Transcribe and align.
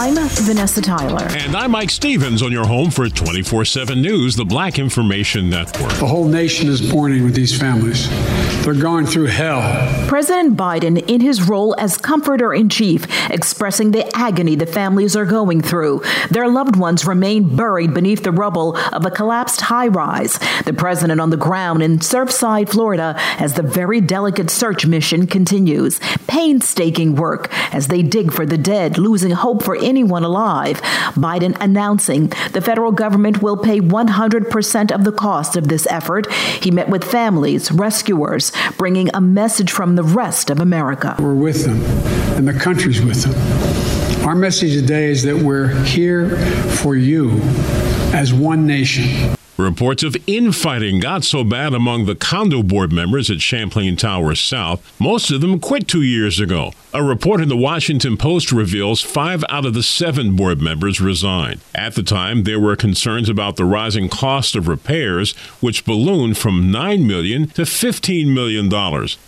I'm 0.00 0.14
Vanessa 0.14 0.80
Tyler. 0.80 1.26
And 1.30 1.56
I'm 1.56 1.72
Mike 1.72 1.90
Stevens 1.90 2.40
on 2.40 2.52
your 2.52 2.64
home 2.64 2.88
for 2.88 3.08
24 3.08 3.64
7 3.64 4.00
News, 4.00 4.36
the 4.36 4.44
Black 4.44 4.78
Information 4.78 5.50
Network. 5.50 5.90
The 5.94 6.06
whole 6.06 6.28
nation 6.28 6.68
is 6.68 6.92
mourning 6.92 7.24
with 7.24 7.34
these 7.34 7.58
families. 7.58 8.08
They're 8.64 8.74
going 8.74 9.06
through 9.06 9.26
hell. 9.26 9.60
President 10.06 10.56
Biden, 10.56 11.04
in 11.08 11.20
his 11.20 11.48
role 11.48 11.74
as 11.78 11.96
comforter 11.96 12.54
in 12.54 12.68
chief, 12.68 13.06
expressing 13.28 13.90
the 13.90 14.08
agony 14.16 14.54
the 14.54 14.66
families 14.66 15.16
are 15.16 15.24
going 15.24 15.62
through. 15.62 16.02
Their 16.30 16.48
loved 16.48 16.76
ones 16.76 17.04
remain 17.04 17.56
buried 17.56 17.92
beneath 17.92 18.22
the 18.22 18.30
rubble 18.30 18.76
of 18.92 19.04
a 19.04 19.10
collapsed 19.10 19.62
high 19.62 19.88
rise. 19.88 20.38
The 20.64 20.74
president 20.74 21.20
on 21.20 21.30
the 21.30 21.36
ground 21.36 21.82
in 21.82 21.98
Surfside, 21.98 22.68
Florida, 22.68 23.16
as 23.40 23.54
the 23.54 23.62
very 23.62 24.00
delicate 24.00 24.50
search 24.50 24.86
mission 24.86 25.26
continues. 25.26 25.98
Painstaking 26.28 27.16
work 27.16 27.52
as 27.74 27.88
they 27.88 28.02
dig 28.02 28.32
for 28.32 28.46
the 28.46 28.58
dead, 28.58 28.96
losing 28.96 29.32
hope 29.32 29.64
for 29.64 29.87
anyone 29.88 30.22
alive. 30.22 30.80
Biden 31.14 31.56
announcing 31.60 32.28
the 32.52 32.60
federal 32.60 32.92
government 32.92 33.42
will 33.42 33.56
pay 33.56 33.80
100% 33.80 34.92
of 34.92 35.04
the 35.04 35.12
cost 35.12 35.56
of 35.56 35.68
this 35.68 35.86
effort. 35.86 36.30
He 36.32 36.70
met 36.70 36.88
with 36.88 37.02
families, 37.02 37.72
rescuers, 37.72 38.52
bringing 38.76 39.08
a 39.14 39.20
message 39.20 39.72
from 39.72 39.96
the 39.96 40.04
rest 40.04 40.50
of 40.50 40.60
America. 40.60 41.16
We're 41.18 41.34
with 41.34 41.64
them, 41.64 41.82
and 42.36 42.46
the 42.46 42.52
country's 42.52 43.00
with 43.00 43.22
them. 43.22 44.26
Our 44.26 44.34
message 44.34 44.74
today 44.74 45.06
is 45.06 45.22
that 45.22 45.36
we're 45.36 45.68
here 45.84 46.36
for 46.82 46.94
you 46.94 47.40
as 48.12 48.34
one 48.34 48.66
nation. 48.66 49.37
Reports 49.58 50.04
of 50.04 50.16
infighting 50.28 51.00
got 51.00 51.24
so 51.24 51.42
bad 51.42 51.74
among 51.74 52.06
the 52.06 52.14
condo 52.14 52.62
board 52.62 52.92
members 52.92 53.28
at 53.28 53.40
Champlain 53.40 53.96
Towers 53.96 54.38
South, 54.38 54.80
most 55.00 55.32
of 55.32 55.40
them 55.40 55.58
quit 55.58 55.88
two 55.88 56.02
years 56.02 56.38
ago. 56.38 56.70
A 56.94 57.02
report 57.02 57.40
in 57.40 57.48
the 57.48 57.56
Washington 57.56 58.16
Post 58.16 58.52
reveals 58.52 59.02
five 59.02 59.44
out 59.48 59.66
of 59.66 59.74
the 59.74 59.82
seven 59.82 60.36
board 60.36 60.62
members 60.62 61.00
resigned. 61.00 61.60
At 61.74 61.96
the 61.96 62.04
time, 62.04 62.44
there 62.44 62.60
were 62.60 62.76
concerns 62.76 63.28
about 63.28 63.56
the 63.56 63.64
rising 63.64 64.08
cost 64.08 64.54
of 64.54 64.68
repairs, 64.68 65.32
which 65.60 65.84
ballooned 65.84 66.38
from 66.38 66.70
9 66.70 67.04
million 67.06 67.48
to 67.48 67.62
$15 67.62 68.32
million 68.32 68.70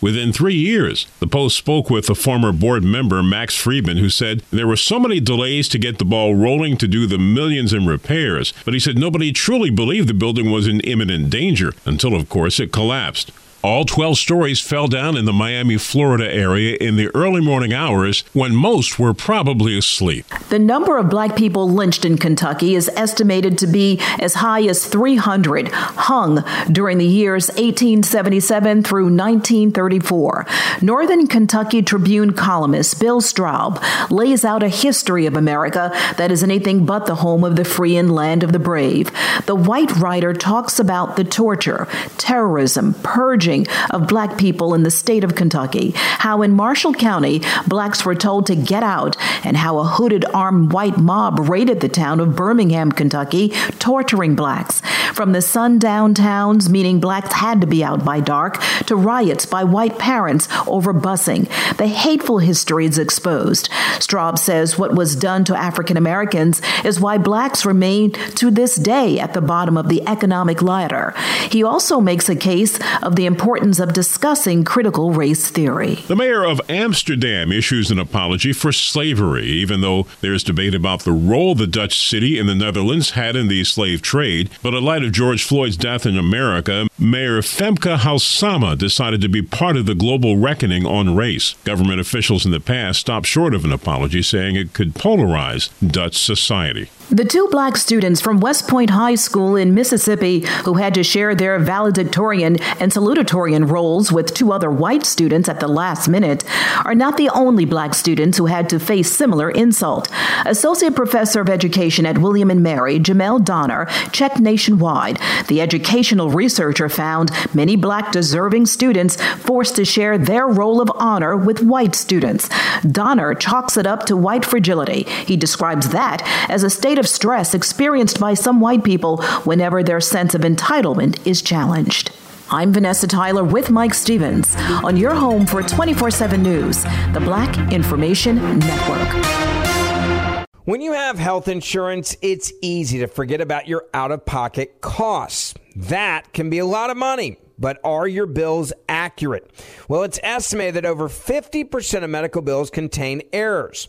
within 0.00 0.32
three 0.32 0.54
years. 0.54 1.06
The 1.18 1.26
Post 1.26 1.58
spoke 1.58 1.90
with 1.90 2.06
the 2.06 2.14
former 2.14 2.52
board 2.52 2.84
member, 2.84 3.22
Max 3.22 3.56
Friedman, 3.56 3.98
who 3.98 4.08
said 4.08 4.42
there 4.50 4.68
were 4.68 4.76
so 4.76 5.00
many 5.00 5.18
delays 5.18 5.68
to 5.70 5.78
get 5.78 5.98
the 5.98 6.04
ball 6.04 6.36
rolling 6.36 6.76
to 6.78 6.88
do 6.88 7.06
the 7.06 7.18
millions 7.18 7.72
in 7.72 7.84
repairs, 7.84 8.54
but 8.64 8.74
he 8.74 8.80
said 8.80 8.96
nobody 8.96 9.32
truly 9.32 9.70
believed 9.70 10.08
the 10.08 10.19
building 10.20 10.52
was 10.52 10.68
in 10.68 10.78
imminent 10.80 11.30
danger 11.30 11.72
until, 11.84 12.14
of 12.14 12.28
course, 12.28 12.60
it 12.60 12.70
collapsed. 12.70 13.32
All 13.62 13.84
12 13.84 14.16
stories 14.16 14.58
fell 14.58 14.86
down 14.86 15.18
in 15.18 15.26
the 15.26 15.34
Miami, 15.34 15.76
Florida 15.76 16.32
area 16.32 16.78
in 16.80 16.96
the 16.96 17.14
early 17.14 17.42
morning 17.42 17.74
hours 17.74 18.24
when 18.32 18.56
most 18.56 18.98
were 18.98 19.12
probably 19.12 19.76
asleep. 19.76 20.24
The 20.48 20.58
number 20.58 20.96
of 20.96 21.10
black 21.10 21.36
people 21.36 21.68
lynched 21.68 22.06
in 22.06 22.16
Kentucky 22.16 22.74
is 22.74 22.88
estimated 22.96 23.58
to 23.58 23.66
be 23.66 24.00
as 24.18 24.32
high 24.32 24.62
as 24.62 24.86
300, 24.86 25.68
hung 25.68 26.42
during 26.72 26.96
the 26.96 27.04
years 27.04 27.48
1877 27.48 28.82
through 28.82 29.14
1934. 29.14 30.46
Northern 30.80 31.26
Kentucky 31.26 31.82
Tribune 31.82 32.32
columnist 32.32 32.98
Bill 32.98 33.20
Straub 33.20 33.78
lays 34.10 34.42
out 34.42 34.62
a 34.62 34.70
history 34.70 35.26
of 35.26 35.36
America 35.36 35.90
that 36.16 36.32
is 36.32 36.42
anything 36.42 36.86
but 36.86 37.04
the 37.04 37.16
home 37.16 37.44
of 37.44 37.56
the 37.56 37.66
free 37.66 37.98
and 37.98 38.14
land 38.14 38.42
of 38.42 38.52
the 38.52 38.58
brave. 38.58 39.10
The 39.44 39.54
white 39.54 39.94
writer 39.96 40.32
talks 40.32 40.78
about 40.78 41.16
the 41.16 41.24
torture, 41.24 41.86
terrorism, 42.16 42.94
purging, 43.02 43.49
of 43.90 44.08
black 44.08 44.38
people 44.38 44.74
in 44.74 44.82
the 44.82 44.90
state 44.90 45.24
of 45.24 45.34
Kentucky, 45.34 45.92
how 45.94 46.42
in 46.42 46.52
Marshall 46.52 46.94
County, 46.94 47.42
blacks 47.66 48.04
were 48.04 48.14
told 48.14 48.46
to 48.46 48.54
get 48.54 48.82
out, 48.82 49.16
and 49.44 49.56
how 49.56 49.78
a 49.78 49.84
hooded 49.84 50.24
armed 50.32 50.72
white 50.72 50.98
mob 50.98 51.38
raided 51.48 51.80
the 51.80 51.88
town 51.88 52.20
of 52.20 52.36
Birmingham, 52.36 52.92
Kentucky, 52.92 53.48
torturing 53.78 54.36
blacks. 54.36 54.80
From 55.14 55.32
the 55.32 55.42
sundown 55.42 56.14
towns, 56.14 56.70
meaning 56.70 57.00
blacks 57.00 57.32
had 57.32 57.60
to 57.60 57.66
be 57.66 57.82
out 57.82 58.04
by 58.04 58.20
dark, 58.20 58.62
to 58.86 58.96
riots 58.96 59.46
by 59.46 59.64
white 59.64 59.98
parents 59.98 60.48
over 60.66 60.94
busing. 60.94 61.48
The 61.76 61.88
hateful 61.88 62.38
history 62.38 62.86
is 62.86 62.98
exposed. 62.98 63.68
Straub 63.98 64.38
says 64.38 64.78
what 64.78 64.94
was 64.94 65.16
done 65.16 65.44
to 65.44 65.56
African 65.56 65.96
Americans 65.96 66.62
is 66.84 67.00
why 67.00 67.18
blacks 67.18 67.66
remain 67.66 68.12
to 68.12 68.50
this 68.50 68.76
day 68.76 69.18
at 69.18 69.34
the 69.34 69.40
bottom 69.40 69.76
of 69.76 69.88
the 69.88 70.06
economic 70.06 70.62
ladder. 70.62 71.14
He 71.50 71.62
also 71.64 72.00
makes 72.00 72.28
a 72.28 72.36
case 72.36 72.78
of 73.02 73.16
the 73.16 73.26
importance 73.26 73.39
of 73.80 73.94
discussing 73.94 74.64
critical 74.64 75.12
race 75.12 75.50
theory. 75.50 75.94
The 76.06 76.14
mayor 76.14 76.44
of 76.44 76.60
Amsterdam 76.68 77.50
issues 77.50 77.90
an 77.90 77.98
apology 77.98 78.52
for 78.52 78.70
slavery, 78.70 79.46
even 79.46 79.80
though 79.80 80.06
there's 80.20 80.44
debate 80.44 80.74
about 80.74 81.00
the 81.00 81.12
role 81.12 81.54
the 81.54 81.66
Dutch 81.66 81.98
city 81.98 82.38
in 82.38 82.46
the 82.46 82.54
Netherlands 82.54 83.12
had 83.12 83.36
in 83.36 83.48
the 83.48 83.64
slave 83.64 84.02
trade. 84.02 84.50
But 84.62 84.74
in 84.74 84.84
light 84.84 85.02
of 85.02 85.12
George 85.12 85.42
Floyd's 85.42 85.78
death 85.78 86.04
in 86.04 86.18
America, 86.18 86.86
Mayor 86.98 87.40
Femke 87.40 87.96
Halsema 87.96 88.76
decided 88.76 89.22
to 89.22 89.28
be 89.28 89.42
part 89.42 89.76
of 89.76 89.86
the 89.86 89.94
global 89.94 90.36
reckoning 90.36 90.84
on 90.84 91.16
race. 91.16 91.54
Government 91.64 91.98
officials 91.98 92.44
in 92.44 92.50
the 92.52 92.60
past 92.60 93.00
stopped 93.00 93.26
short 93.26 93.54
of 93.54 93.64
an 93.64 93.72
apology, 93.72 94.20
saying 94.22 94.56
it 94.56 94.74
could 94.74 94.94
polarize 94.94 95.70
Dutch 95.80 96.18
society. 96.18 96.90
The 97.10 97.24
two 97.24 97.48
black 97.50 97.76
students 97.76 98.20
from 98.20 98.38
West 98.38 98.68
Point 98.68 98.90
High 98.90 99.16
School 99.16 99.56
in 99.56 99.74
Mississippi 99.74 100.44
who 100.64 100.74
had 100.74 100.94
to 100.94 101.02
share 101.02 101.34
their 101.34 101.58
valedictorian 101.58 102.62
and 102.78 102.92
salutatorian 102.92 103.68
roles 103.68 104.12
with 104.12 104.32
two 104.32 104.52
other 104.52 104.70
white 104.70 105.04
students 105.04 105.48
at 105.48 105.58
the 105.58 105.66
last 105.66 106.06
minute 106.06 106.44
are 106.84 106.94
not 106.94 107.16
the 107.16 107.28
only 107.30 107.64
black 107.64 107.94
students 107.94 108.38
who 108.38 108.46
had 108.46 108.68
to 108.68 108.78
face 108.78 109.10
similar 109.10 109.50
insult. 109.50 110.08
Associate 110.46 110.94
Professor 110.94 111.40
of 111.40 111.48
Education 111.48 112.06
at 112.06 112.18
William 112.18 112.48
and 112.48 112.62
Mary, 112.62 113.00
Jamel 113.00 113.44
Donnor, 113.44 113.86
checked 114.12 114.38
nationwide. 114.38 115.18
The 115.48 115.60
educational 115.60 116.30
researcher 116.30 116.88
found 116.88 117.32
many 117.52 117.74
black 117.74 118.12
deserving 118.12 118.66
students 118.66 119.20
forced 119.38 119.74
to 119.76 119.84
share 119.84 120.16
their 120.16 120.46
role 120.46 120.80
of 120.80 120.92
honor 120.94 121.36
with 121.36 121.60
white 121.60 121.96
students. 121.96 122.48
Donnor 122.88 123.34
chalks 123.34 123.76
it 123.76 123.84
up 123.84 124.06
to 124.06 124.16
white 124.16 124.44
fragility. 124.44 125.02
He 125.26 125.36
describes 125.36 125.88
that 125.88 126.22
as 126.48 126.62
a 126.62 126.70
state 126.70 126.99
of 127.00 127.08
stress 127.08 127.54
experienced 127.54 128.20
by 128.20 128.34
some 128.34 128.60
white 128.60 128.84
people 128.84 129.22
whenever 129.44 129.82
their 129.82 130.00
sense 130.00 130.34
of 130.34 130.42
entitlement 130.42 131.26
is 131.26 131.42
challenged. 131.42 132.12
I'm 132.50 132.72
Vanessa 132.72 133.06
Tyler 133.06 133.42
with 133.42 133.70
Mike 133.70 133.94
Stevens 133.94 134.54
on 134.84 134.96
your 134.96 135.14
home 135.14 135.46
for 135.46 135.62
24 135.62 136.10
7 136.10 136.42
News, 136.42 136.82
the 137.12 137.20
Black 137.24 137.72
Information 137.72 138.36
Network. 138.58 140.46
When 140.64 140.80
you 140.80 140.92
have 140.92 141.18
health 141.18 141.48
insurance, 141.48 142.16
it's 142.22 142.52
easy 142.60 142.98
to 142.98 143.06
forget 143.08 143.40
about 143.40 143.66
your 143.66 143.86
out 143.94 144.12
of 144.12 144.26
pocket 144.26 144.80
costs. 144.80 145.54
That 145.74 146.32
can 146.32 146.50
be 146.50 146.58
a 146.58 146.66
lot 146.66 146.90
of 146.90 146.96
money. 146.96 147.38
But 147.58 147.78
are 147.84 148.08
your 148.08 148.26
bills 148.26 148.72
accurate? 148.88 149.50
Well, 149.86 150.02
it's 150.02 150.18
estimated 150.22 150.76
that 150.76 150.86
over 150.86 151.08
50% 151.08 152.02
of 152.02 152.08
medical 152.10 152.40
bills 152.40 152.70
contain 152.70 153.20
errors. 153.32 153.88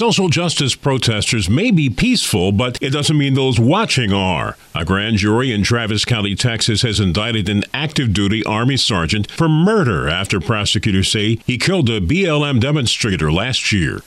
Social 0.00 0.30
justice 0.30 0.74
protesters 0.74 1.50
may 1.50 1.70
be 1.70 1.90
peaceful, 1.90 2.52
but 2.52 2.78
it 2.80 2.88
doesn't 2.88 3.18
mean 3.18 3.34
those 3.34 3.60
watching 3.60 4.14
are. 4.14 4.56
A 4.74 4.82
grand 4.82 5.18
jury 5.18 5.52
in 5.52 5.62
Travis 5.62 6.06
County, 6.06 6.34
Texas 6.34 6.80
has 6.80 7.00
indicted 7.00 7.50
an 7.50 7.64
active 7.74 8.14
duty 8.14 8.42
Army 8.44 8.78
sergeant 8.78 9.30
for 9.30 9.46
murder 9.46 10.08
after 10.08 10.40
prosecutors 10.40 11.12
say 11.12 11.38
he 11.44 11.58
killed 11.58 11.90
a 11.90 12.00
BLM 12.00 12.60
demonstrator 12.60 13.30
last 13.30 13.72
year. 13.72 14.00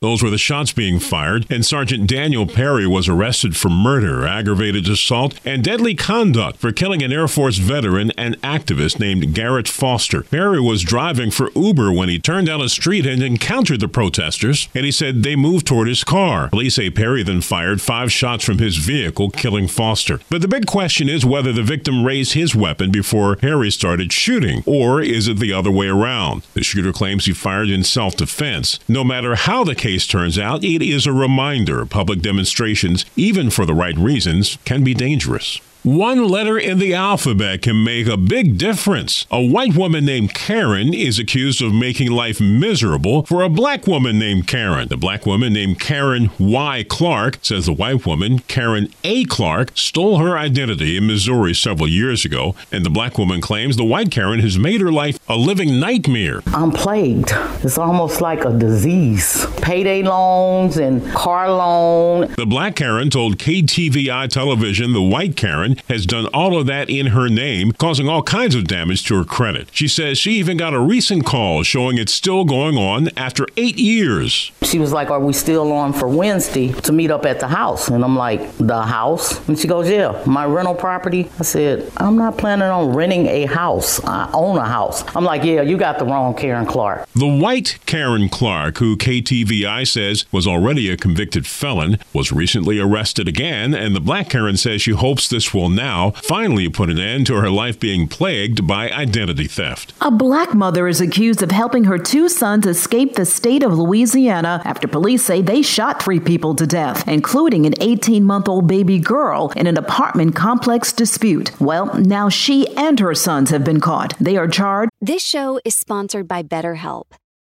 Those 0.00 0.22
were 0.22 0.30
the 0.30 0.38
shots 0.38 0.72
being 0.72 0.98
fired, 0.98 1.46
and 1.50 1.64
Sergeant 1.64 2.08
Daniel 2.08 2.46
Perry 2.46 2.86
was 2.86 3.08
arrested 3.08 3.54
for 3.54 3.68
murder, 3.68 4.26
aggravated 4.26 4.88
assault, 4.88 5.38
and 5.44 5.62
deadly 5.62 5.94
conduct 5.94 6.58
for 6.58 6.72
killing 6.72 7.02
an 7.02 7.12
Air 7.12 7.28
Force 7.28 7.58
veteran 7.58 8.10
and 8.16 8.40
activist 8.40 8.98
named 8.98 9.34
Garrett 9.34 9.68
Foster. 9.68 10.22
Perry 10.22 10.60
was 10.60 10.82
driving 10.82 11.30
for 11.30 11.50
Uber 11.54 11.92
when 11.92 12.08
he 12.08 12.18
turned 12.18 12.46
down 12.46 12.62
a 12.62 12.68
street 12.70 13.06
and 13.06 13.22
encountered 13.22 13.80
the 13.80 13.88
protesters, 13.88 14.68
and 14.74 14.86
he 14.86 14.90
said 14.90 15.22
they 15.22 15.36
moved 15.36 15.66
toward 15.66 15.86
his 15.86 16.02
car. 16.02 16.48
Police 16.48 16.76
say 16.76 16.88
Perry 16.88 17.22
then 17.22 17.42
fired 17.42 17.82
five 17.82 18.10
shots 18.10 18.42
from 18.42 18.56
his 18.56 18.78
vehicle, 18.78 19.30
killing 19.30 19.68
Foster. 19.68 20.20
But 20.30 20.40
the 20.40 20.48
big 20.48 20.66
question 20.66 21.10
is 21.10 21.26
whether 21.26 21.52
the 21.52 21.62
victim 21.62 22.06
raised 22.06 22.32
his 22.32 22.54
weapon 22.54 22.90
before 22.90 23.36
Perry 23.36 23.70
started 23.70 24.14
shooting, 24.14 24.62
or 24.64 25.02
is 25.02 25.28
it 25.28 25.38
the 25.38 25.52
other 25.52 25.70
way 25.70 25.88
around? 25.88 26.42
The 26.54 26.64
shooter 26.64 26.92
claims 26.92 27.26
he 27.26 27.34
fired 27.34 27.68
in 27.68 27.84
self 27.84 28.16
defense. 28.16 28.78
No 28.88 29.04
matter 29.04 29.34
how 29.34 29.62
the 29.62 29.74
case 29.74 29.89
turns 29.98 30.38
out, 30.38 30.62
it 30.64 30.82
is 30.82 31.06
a 31.06 31.12
reminder 31.12 31.84
public 31.84 32.20
demonstrations, 32.20 33.04
even 33.16 33.50
for 33.50 33.66
the 33.66 33.74
right 33.74 33.96
reasons, 33.96 34.58
can 34.64 34.84
be 34.84 34.94
dangerous. 34.94 35.60
One 35.82 36.28
letter 36.28 36.58
in 36.58 36.78
the 36.78 36.92
alphabet 36.92 37.62
can 37.62 37.82
make 37.82 38.06
a 38.06 38.18
big 38.18 38.58
difference. 38.58 39.24
A 39.30 39.42
white 39.42 39.74
woman 39.74 40.04
named 40.04 40.34
Karen 40.34 40.92
is 40.92 41.18
accused 41.18 41.62
of 41.62 41.72
making 41.72 42.10
life 42.10 42.38
miserable 42.38 43.24
for 43.24 43.42
a 43.42 43.48
black 43.48 43.86
woman 43.86 44.18
named 44.18 44.46
Karen. 44.46 44.88
The 44.88 44.98
black 44.98 45.24
woman 45.24 45.54
named 45.54 45.80
Karen 45.80 46.32
Y. 46.38 46.84
Clark 46.86 47.38
says 47.40 47.64
the 47.64 47.72
white 47.72 48.04
woman, 48.04 48.40
Karen 48.40 48.92
A. 49.04 49.24
Clark, 49.24 49.70
stole 49.74 50.18
her 50.18 50.36
identity 50.36 50.98
in 50.98 51.06
Missouri 51.06 51.54
several 51.54 51.88
years 51.88 52.26
ago, 52.26 52.54
and 52.70 52.84
the 52.84 52.90
black 52.90 53.16
woman 53.16 53.40
claims 53.40 53.78
the 53.78 53.84
white 53.84 54.10
Karen 54.10 54.40
has 54.40 54.58
made 54.58 54.82
her 54.82 54.92
life 54.92 55.18
a 55.30 55.36
living 55.36 55.80
nightmare. 55.80 56.42
I'm 56.48 56.72
plagued. 56.72 57.30
It's 57.64 57.78
almost 57.78 58.20
like 58.20 58.44
a 58.44 58.52
disease. 58.52 59.46
Payday 59.62 60.02
loans 60.02 60.76
and 60.76 61.02
car 61.14 61.50
loan. 61.50 62.34
The 62.36 62.44
black 62.44 62.76
Karen 62.76 63.08
told 63.08 63.38
KTVI 63.38 64.28
television 64.28 64.92
the 64.92 65.00
white 65.00 65.36
Karen 65.36 65.69
has 65.88 66.06
done 66.06 66.26
all 66.26 66.58
of 66.58 66.66
that 66.66 66.88
in 66.90 67.08
her 67.08 67.28
name, 67.28 67.72
causing 67.72 68.08
all 68.08 68.22
kinds 68.22 68.54
of 68.54 68.64
damage 68.64 69.04
to 69.06 69.16
her 69.16 69.24
credit. 69.24 69.68
She 69.72 69.88
says 69.88 70.18
she 70.18 70.32
even 70.32 70.56
got 70.56 70.74
a 70.74 70.80
recent 70.80 71.24
call 71.26 71.62
showing 71.62 71.98
it's 71.98 72.12
still 72.14 72.44
going 72.44 72.76
on 72.76 73.08
after 73.16 73.46
eight 73.56 73.78
years. 73.78 74.52
She 74.62 74.78
was 74.78 74.92
like, 74.92 75.10
Are 75.10 75.20
we 75.20 75.32
still 75.32 75.72
on 75.72 75.92
for 75.92 76.08
Wednesday 76.08 76.72
to 76.72 76.92
meet 76.92 77.10
up 77.10 77.26
at 77.26 77.40
the 77.40 77.48
house? 77.48 77.88
And 77.88 78.04
I'm 78.04 78.16
like, 78.16 78.56
The 78.58 78.82
house? 78.82 79.46
And 79.48 79.58
she 79.58 79.68
goes, 79.68 79.88
Yeah, 79.88 80.22
my 80.26 80.44
rental 80.46 80.74
property. 80.74 81.30
I 81.38 81.42
said, 81.42 81.90
I'm 81.96 82.16
not 82.16 82.38
planning 82.38 82.68
on 82.68 82.94
renting 82.94 83.26
a 83.26 83.46
house. 83.46 84.02
I 84.04 84.30
own 84.32 84.56
a 84.58 84.64
house. 84.66 85.04
I'm 85.16 85.24
like, 85.24 85.42
Yeah, 85.44 85.62
you 85.62 85.76
got 85.76 85.98
the 85.98 86.04
wrong 86.04 86.34
Karen 86.34 86.66
Clark. 86.66 87.08
The 87.14 87.26
white 87.26 87.78
Karen 87.86 88.28
Clark, 88.28 88.78
who 88.78 88.96
KTVI 88.96 89.86
says 89.86 90.24
was 90.32 90.46
already 90.46 90.90
a 90.90 90.96
convicted 90.96 91.46
felon, 91.46 91.98
was 92.12 92.32
recently 92.32 92.78
arrested 92.78 93.28
again, 93.28 93.74
and 93.74 93.94
the 93.94 94.00
black 94.00 94.28
Karen 94.30 94.56
says 94.56 94.82
she 94.82 94.92
hopes 94.92 95.28
this 95.28 95.52
will 95.60 95.68
now 95.68 96.12
finally 96.22 96.68
put 96.68 96.90
an 96.90 96.98
end 96.98 97.26
to 97.26 97.34
her 97.36 97.50
life 97.50 97.78
being 97.78 98.08
plagued 98.08 98.66
by 98.66 98.90
identity 98.90 99.46
theft. 99.46 99.92
A 100.00 100.10
black 100.10 100.54
mother 100.54 100.88
is 100.88 101.00
accused 101.00 101.42
of 101.42 101.50
helping 101.50 101.84
her 101.84 101.98
two 101.98 102.28
sons 102.28 102.66
escape 102.66 103.14
the 103.14 103.26
state 103.26 103.62
of 103.62 103.78
Louisiana 103.78 104.62
after 104.64 104.88
police 104.88 105.24
say 105.24 105.42
they 105.42 105.62
shot 105.62 106.02
three 106.02 106.20
people 106.20 106.54
to 106.54 106.66
death, 106.66 107.06
including 107.06 107.66
an 107.66 107.74
18 107.80 108.24
month 108.24 108.48
old 108.48 108.66
baby 108.66 108.98
girl 108.98 109.52
in 109.56 109.66
an 109.66 109.76
apartment 109.76 110.34
complex 110.34 110.92
dispute. 110.92 111.52
Well, 111.60 111.94
now 111.98 112.28
she 112.28 112.66
and 112.76 112.98
her 113.00 113.14
sons 113.14 113.50
have 113.50 113.64
been 113.64 113.80
caught. 113.80 114.14
They 114.18 114.36
are 114.36 114.48
charged. 114.48 114.90
This 115.00 115.22
show 115.22 115.60
is 115.64 115.74
sponsored 115.74 116.26
by 116.26 116.42
BetterHelp. 116.42 117.19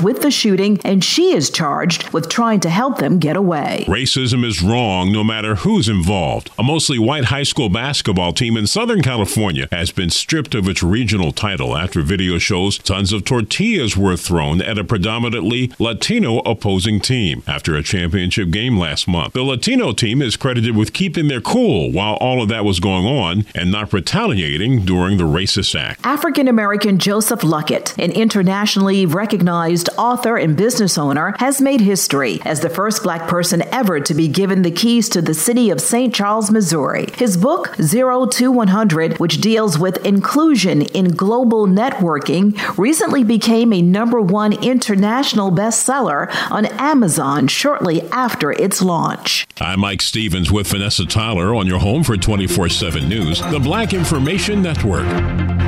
with 0.00 0.22
the 0.22 0.30
shooting, 0.30 0.80
and 0.84 1.04
she 1.04 1.34
is 1.34 1.50
charged 1.50 2.08
with 2.10 2.28
trying 2.28 2.60
to 2.60 2.70
help 2.70 2.98
them 2.98 3.18
get 3.18 3.36
away. 3.36 3.84
Racism 3.88 4.44
is 4.44 4.62
wrong 4.62 5.12
no 5.12 5.24
matter 5.24 5.56
who's 5.56 5.88
involved. 5.88 6.50
A 6.58 6.62
mostly 6.62 6.98
white 6.98 7.26
high 7.26 7.42
school 7.42 7.68
basketball 7.68 8.32
team 8.32 8.56
in 8.56 8.66
Southern 8.66 9.02
California 9.02 9.68
has 9.72 9.90
been 9.90 10.10
stripped 10.10 10.54
of 10.54 10.68
its 10.68 10.82
regional 10.82 11.32
title 11.32 11.76
after 11.76 12.02
video 12.02 12.38
shows 12.38 12.78
tons 12.78 13.12
of 13.12 13.24
tortillas 13.24 13.96
were 13.96 14.16
thrown 14.16 14.62
at 14.62 14.78
a 14.78 14.84
predominantly 14.84 15.72
Latino 15.78 16.38
opposing 16.40 17.00
team 17.00 17.42
after 17.46 17.76
a 17.76 17.82
championship 17.82 18.50
game 18.50 18.78
last 18.78 19.08
month. 19.08 19.32
The 19.32 19.42
Latino 19.42 19.92
team 19.92 20.22
is 20.22 20.36
credited 20.36 20.76
with 20.76 20.92
keeping 20.92 21.28
their 21.28 21.40
cool 21.40 21.90
while 21.92 22.14
all 22.14 22.42
of 22.42 22.48
that 22.48 22.64
was 22.64 22.80
going 22.80 23.06
on 23.06 23.46
and 23.54 23.70
not 23.70 23.92
retaliating 23.92 24.84
during 24.84 25.18
the 25.18 25.24
racist 25.24 25.78
act. 25.78 26.00
African 26.04 26.48
American 26.48 26.98
Joseph 26.98 27.40
Luckett, 27.40 27.96
an 28.02 28.12
internationally 28.12 29.06
recognized 29.06 29.87
author 29.96 30.36
and 30.36 30.56
business 30.56 30.98
owner, 30.98 31.34
has 31.38 31.60
made 31.60 31.80
history 31.80 32.40
as 32.44 32.60
the 32.60 32.70
first 32.70 33.02
black 33.02 33.28
person 33.28 33.62
ever 33.72 34.00
to 34.00 34.14
be 34.14 34.28
given 34.28 34.62
the 34.62 34.70
keys 34.70 35.08
to 35.10 35.22
the 35.22 35.34
city 35.34 35.70
of 35.70 35.80
St. 35.80 36.14
Charles, 36.14 36.50
Missouri. 36.50 37.06
His 37.16 37.36
book, 37.36 37.74
Zero 37.80 38.26
to 38.26 38.50
100, 38.50 39.18
which 39.18 39.40
deals 39.40 39.78
with 39.78 40.04
inclusion 40.04 40.82
in 40.82 41.08
global 41.08 41.66
networking, 41.66 42.56
recently 42.76 43.24
became 43.24 43.72
a 43.72 43.82
number 43.82 44.20
one 44.20 44.52
international 44.62 45.50
bestseller 45.50 46.28
on 46.50 46.66
Amazon 46.66 47.48
shortly 47.48 48.02
after 48.10 48.52
its 48.52 48.82
launch. 48.82 49.46
I'm 49.60 49.80
Mike 49.80 50.02
Stevens 50.02 50.50
with 50.50 50.66
Vanessa 50.66 51.06
Tyler 51.06 51.54
on 51.54 51.66
your 51.66 51.78
home 51.78 52.04
for 52.04 52.16
24 52.16 52.68
7 52.68 53.08
News, 53.08 53.40
the 53.50 53.60
Black 53.60 53.92
Information 53.92 54.62
Network. 54.62 55.67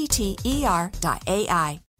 T 0.01 0.07
T 0.07 0.35
E 0.43 0.65
R 0.65 0.89
dot 0.99 1.21
AI. 1.27 1.79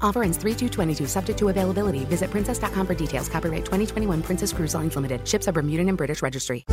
Offer 0.00 0.22
ends 0.22 0.38
3222, 0.38 1.06
subject 1.06 1.38
to 1.38 1.48
availability. 1.50 2.04
Visit 2.06 2.30
princess.com 2.30 2.86
for 2.86 2.94
details. 2.94 3.28
Copyright 3.28 3.64
2021 3.64 4.22
Princess 4.22 4.52
Cruise 4.52 4.74
Lines 4.74 4.96
Limited. 4.96 5.28
Ships 5.28 5.46
are 5.46 5.52
Bermudan 5.52 5.88
and 5.88 5.98
British 5.98 6.22
registry. 6.22 6.64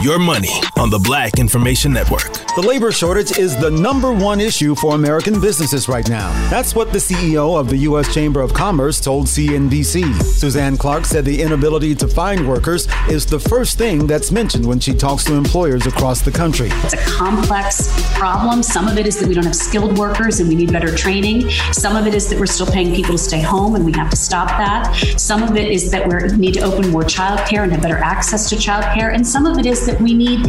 Your 0.00 0.20
money 0.20 0.62
on 0.76 0.90
the 0.90 0.98
Black 1.00 1.40
Information 1.40 1.92
Network. 1.92 2.32
The 2.54 2.64
labor 2.64 2.92
shortage 2.92 3.36
is 3.36 3.56
the 3.56 3.68
number 3.68 4.12
one 4.12 4.40
issue 4.40 4.76
for 4.76 4.94
American 4.94 5.40
businesses 5.40 5.88
right 5.88 6.08
now. 6.08 6.30
That's 6.50 6.72
what 6.72 6.92
the 6.92 6.98
CEO 6.98 7.58
of 7.58 7.68
the 7.68 7.78
U.S. 7.78 8.14
Chamber 8.14 8.40
of 8.40 8.54
Commerce 8.54 9.00
told 9.00 9.26
CNBC. 9.26 10.22
Suzanne 10.22 10.76
Clark 10.76 11.04
said 11.04 11.24
the 11.24 11.42
inability 11.42 11.96
to 11.96 12.06
find 12.06 12.48
workers 12.48 12.86
is 13.08 13.26
the 13.26 13.40
first 13.40 13.76
thing 13.76 14.06
that's 14.06 14.30
mentioned 14.30 14.64
when 14.64 14.78
she 14.78 14.94
talks 14.94 15.24
to 15.24 15.34
employers 15.34 15.86
across 15.88 16.22
the 16.22 16.30
country. 16.30 16.68
It's 16.84 16.94
a 16.94 16.98
complex 16.98 17.90
problem. 18.14 18.62
Some 18.62 18.86
of 18.86 18.98
it 18.98 19.06
is 19.06 19.18
that 19.18 19.28
we 19.28 19.34
don't 19.34 19.46
have 19.46 19.56
skilled 19.56 19.98
workers 19.98 20.38
and 20.38 20.48
we 20.48 20.54
need 20.54 20.72
better 20.72 20.94
training. 20.94 21.50
Some 21.72 21.96
of 21.96 22.06
it 22.06 22.14
is 22.14 22.28
that 22.30 22.38
we're 22.38 22.46
still 22.46 22.66
paying 22.66 22.94
people 22.94 23.12
to 23.12 23.18
stay 23.18 23.40
home 23.40 23.74
and 23.74 23.84
we 23.84 23.92
have 23.92 24.10
to 24.10 24.16
stop 24.16 24.46
that. 24.48 24.94
Some 25.16 25.42
of 25.42 25.56
it 25.56 25.72
is 25.72 25.90
that 25.90 26.06
we 26.06 26.36
need 26.36 26.54
to 26.54 26.60
open 26.60 26.88
more 26.90 27.02
childcare 27.02 27.64
and 27.64 27.72
have 27.72 27.82
better 27.82 27.98
access 27.98 28.48
to 28.50 28.54
childcare. 28.54 29.12
And 29.12 29.26
some 29.26 29.44
of 29.44 29.58
it 29.58 29.66
is 29.66 29.87
that 29.88 30.00
we 30.00 30.12
need 30.12 30.40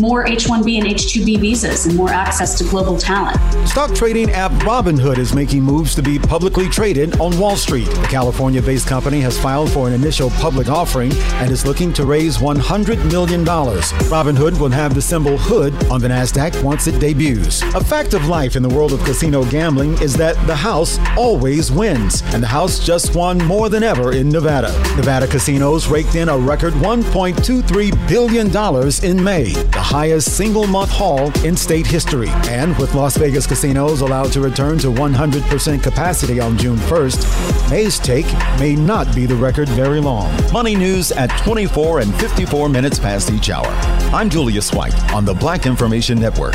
more 0.00 0.26
H 0.26 0.44
1B 0.46 0.78
and 0.78 0.86
H 0.86 1.06
2B 1.14 1.38
visas 1.38 1.58
visas 1.68 1.86
and 1.86 1.96
more 1.96 2.10
access 2.10 2.56
to 2.58 2.64
global 2.64 2.96
talent. 2.96 3.36
Stock 3.68 3.94
trading 3.94 4.30
app 4.30 4.52
Robinhood 4.62 5.18
is 5.18 5.34
making 5.34 5.62
moves 5.62 5.94
to 5.94 6.02
be 6.02 6.18
publicly 6.18 6.68
traded 6.68 7.18
on 7.20 7.38
Wall 7.38 7.56
Street. 7.56 7.86
The 7.86 8.08
California 8.08 8.62
based 8.62 8.86
company 8.86 9.20
has 9.20 9.38
filed 9.38 9.70
for 9.70 9.88
an 9.88 9.94
initial 9.94 10.30
public 10.30 10.68
offering 10.68 11.12
and 11.40 11.50
is 11.50 11.66
looking 11.66 11.92
to 11.94 12.04
raise 12.04 12.38
$100 12.38 13.10
million. 13.10 13.44
Robinhood 13.44 14.58
will 14.60 14.68
have 14.68 14.94
the 14.94 15.02
symbol 15.02 15.36
HOOD 15.36 15.72
on 15.90 16.00
the 16.00 16.08
NASDAQ 16.08 16.62
once 16.62 16.86
it 16.86 16.98
debuts. 17.00 17.62
A 17.74 17.82
fact 17.82 18.14
of 18.14 18.26
life 18.26 18.56
in 18.56 18.62
the 18.62 18.68
world 18.68 18.92
of 18.92 19.00
casino 19.04 19.44
gambling 19.44 19.94
is 20.02 20.14
that 20.14 20.34
the 20.46 20.56
house 20.56 20.98
always 21.16 21.70
wins, 21.72 22.22
and 22.34 22.42
the 22.42 22.46
house 22.46 22.78
just 22.78 23.14
won 23.14 23.38
more 23.38 23.68
than 23.68 23.82
ever 23.82 24.12
in 24.12 24.28
Nevada. 24.28 24.70
Nevada 24.96 25.26
casinos 25.26 25.88
raked 25.88 26.14
in 26.14 26.28
a 26.28 26.38
record 26.38 26.74
$1.23 26.74 28.08
billion 28.08 28.48
in 28.88 29.22
May, 29.22 29.52
the 29.52 29.80
highest 29.80 30.34
single 30.34 30.66
month 30.66 30.90
haul 30.90 31.30
in 31.44 31.54
state 31.54 31.86
history. 31.86 32.30
And 32.48 32.76
with 32.78 32.94
Las 32.94 33.18
Vegas 33.18 33.46
casinos 33.46 34.00
allowed 34.00 34.32
to 34.32 34.40
return 34.40 34.78
to 34.78 34.86
100% 34.88 35.82
capacity 35.82 36.40
on 36.40 36.56
June 36.56 36.78
1st, 36.78 37.70
May's 37.70 37.98
take 37.98 38.26
may 38.58 38.74
not 38.74 39.14
be 39.14 39.26
the 39.26 39.36
record 39.36 39.68
very 39.68 40.00
long. 40.00 40.32
Money 40.52 40.74
news 40.74 41.12
at 41.12 41.28
24 41.44 42.00
and 42.00 42.14
54 42.18 42.70
minutes 42.70 42.98
past 42.98 43.30
each 43.30 43.50
hour. 43.50 43.68
I'm 44.10 44.30
Julius 44.30 44.72
White 44.72 44.98
on 45.12 45.26
the 45.26 45.34
Black 45.34 45.66
Information 45.66 46.18
Network. 46.18 46.54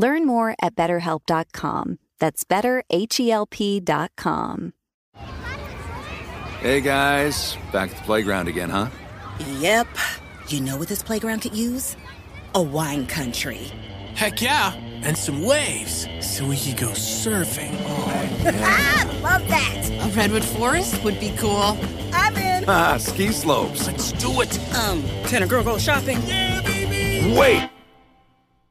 Learn 0.00 0.26
more 0.26 0.56
at 0.62 0.74
betterhelp.com. 0.76 1.98
That's 2.18 2.44
betterhelp.com. 2.44 4.72
Hey 6.60 6.80
guys, 6.80 7.58
back 7.70 7.90
at 7.90 7.98
the 7.98 8.02
playground 8.04 8.48
again, 8.48 8.70
huh? 8.70 8.88
Yep. 9.58 9.88
You 10.48 10.62
know 10.62 10.78
what 10.78 10.88
this 10.88 11.02
playground 11.02 11.40
could 11.40 11.54
use? 11.54 11.98
A 12.54 12.62
wine 12.62 13.06
country. 13.06 13.70
Heck 14.14 14.40
yeah, 14.40 14.72
and 15.02 15.18
some 15.18 15.42
waves 15.42 16.08
so 16.22 16.46
we 16.46 16.56
could 16.56 16.78
go 16.78 16.92
surfing. 16.92 17.76
Oh, 17.84 18.46
ah, 18.62 19.20
love 19.22 19.46
that. 19.48 19.90
A 20.00 20.08
redwood 20.16 20.44
forest 20.44 21.04
would 21.04 21.20
be 21.20 21.34
cool. 21.36 21.76
I'm 22.14 22.34
in. 22.36 22.64
Ah, 22.66 22.96
ski 22.96 23.32
slopes. 23.32 23.86
Let's 23.86 24.12
do 24.12 24.40
it. 24.40 24.58
Um, 24.76 25.02
can 25.24 25.42
a 25.42 25.46
girl 25.46 25.62
go 25.62 25.76
shopping? 25.76 26.22
Yeah, 26.26 26.62
baby. 26.62 27.36
Wait. 27.38 27.68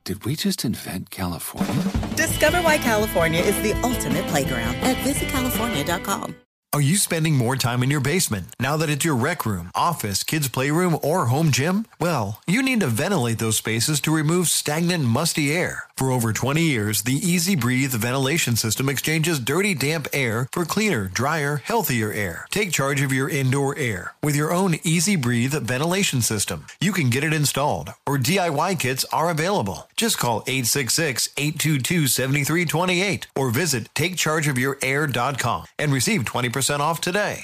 Did 0.09 0.25
we 0.25 0.35
just 0.35 0.65
invent 0.65 1.11
California? 1.11 1.83
Discover 2.15 2.63
why 2.63 2.79
California 2.79 3.41
is 3.41 3.55
the 3.61 3.79
ultimate 3.83 4.25
playground 4.25 4.73
at 4.77 4.97
visitcalifornia.com. 5.05 6.35
Are 6.73 6.81
you 6.81 6.95
spending 6.97 7.35
more 7.35 7.55
time 7.55 7.83
in 7.83 7.91
your 7.91 7.99
basement 7.99 8.47
now 8.59 8.75
that 8.77 8.89
it's 8.89 9.05
your 9.05 9.15
rec 9.15 9.45
room, 9.45 9.69
office, 9.75 10.23
kids' 10.23 10.49
playroom, 10.49 10.97
or 11.03 11.27
home 11.27 11.51
gym? 11.51 11.85
Well, 11.99 12.41
you 12.47 12.63
need 12.63 12.79
to 12.79 12.87
ventilate 12.87 13.37
those 13.37 13.57
spaces 13.57 13.99
to 14.01 14.15
remove 14.15 14.47
stagnant, 14.47 15.03
musty 15.03 15.51
air. 15.51 15.83
For 15.99 16.11
over 16.11 16.31
20 16.31 16.61
years, 16.61 17.01
the 17.01 17.19
EZ 17.21 17.57
Breathe 17.57 17.91
ventilation 17.91 18.55
system 18.55 18.87
exchanges 18.87 19.37
dirty, 19.37 19.73
damp 19.73 20.07
air 20.13 20.47
for 20.53 20.63
cleaner, 20.63 21.09
drier, 21.09 21.57
healthier 21.57 22.09
air. 22.09 22.47
Take 22.51 22.71
charge 22.71 23.01
of 23.01 23.11
your 23.11 23.27
indoor 23.27 23.77
air 23.77 24.13
with 24.23 24.33
your 24.33 24.53
own 24.53 24.75
EZ 24.85 25.17
Breathe 25.17 25.55
ventilation 25.55 26.21
system. 26.21 26.67
You 26.79 26.93
can 26.93 27.09
get 27.09 27.25
it 27.25 27.33
installed, 27.33 27.95
or 28.05 28.17
DIY 28.17 28.79
kits 28.79 29.03
are 29.11 29.29
available. 29.29 29.89
Just 29.97 30.17
call 30.17 30.37
866 30.47 31.31
822 31.35 32.07
7328 32.07 33.27
or 33.35 33.49
visit 33.49 33.93
takechargeofyourair.com 33.93 35.65
and 35.77 35.91
receive 35.91 36.21
20% 36.21 36.79
off 36.79 37.01
today. 37.01 37.43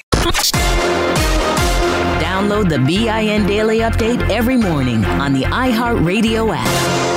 Download 2.24 2.70
the 2.70 2.80
BIN 2.80 3.46
Daily 3.48 3.80
Update 3.80 4.30
every 4.30 4.56
morning 4.56 5.04
on 5.04 5.34
the 5.34 5.42
iHeartRadio 5.42 6.56
app. 6.56 7.15